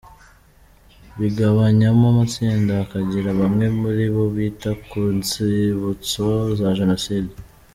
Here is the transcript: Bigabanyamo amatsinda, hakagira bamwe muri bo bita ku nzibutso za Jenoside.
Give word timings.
Bigabanyamo 1.19 2.05
amatsinda, 2.13 2.71
hakagira 2.81 3.29
bamwe 3.39 3.65
muri 3.79 4.05
bo 4.13 4.25
bita 4.35 4.71
ku 4.87 5.01
nzibutso 5.17 6.25
za 6.59 6.69
Jenoside. 6.79 7.31